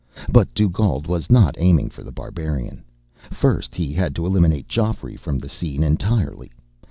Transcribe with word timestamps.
But 0.31 0.51
Dugald 0.55 1.05
was 1.05 1.29
not 1.29 1.53
aiming 1.59 1.91
for 1.91 2.01
The 2.03 2.11
Barbarian. 2.11 2.83
First 3.29 3.75
he 3.75 3.93
had 3.93 4.15
to 4.15 4.25
eliminate 4.25 4.67
Geoffrey 4.67 5.15
from 5.15 5.37
the 5.37 5.47
scene 5.47 5.83
entirely. 5.83 6.51